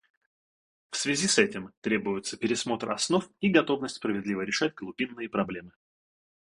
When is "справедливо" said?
3.97-4.41